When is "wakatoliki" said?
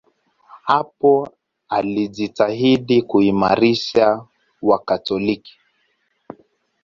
4.61-5.53